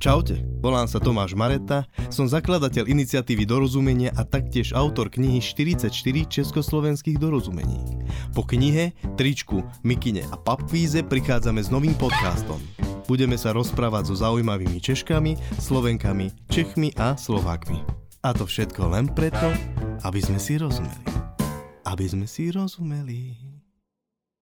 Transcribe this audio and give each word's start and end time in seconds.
Čaute, 0.00 0.40
volám 0.64 0.88
sa 0.88 0.96
Tomáš 0.96 1.36
Mareta, 1.36 1.84
som 2.08 2.24
zakladateľ 2.24 2.88
iniciatívy 2.88 3.44
Dorozumenie 3.44 4.08
a 4.08 4.24
taktiež 4.24 4.72
autor 4.72 5.12
knihy 5.12 5.44
44 5.44 5.92
československých 6.24 7.20
dorozumení. 7.20 8.00
Po 8.32 8.40
knihe, 8.40 8.96
tričku, 9.20 9.60
mikine 9.84 10.24
a 10.32 10.40
papvíze 10.40 11.04
prichádzame 11.04 11.60
s 11.60 11.68
novým 11.68 11.92
podcastom. 12.00 12.64
Budeme 13.12 13.36
sa 13.36 13.52
rozprávať 13.52 14.08
so 14.08 14.16
zaujímavými 14.24 14.80
Češkami, 14.80 15.36
Slovenkami, 15.60 16.32
Čechmi 16.48 16.96
a 16.96 17.20
Slovákmi. 17.20 17.84
A 18.24 18.32
to 18.32 18.48
všetko 18.48 18.96
len 18.96 19.04
preto, 19.12 19.52
aby 20.08 20.24
sme 20.24 20.40
si 20.40 20.56
rozumeli. 20.56 21.04
Aby 21.84 22.08
sme 22.08 22.24
si 22.24 22.48
rozumeli. 22.48 23.59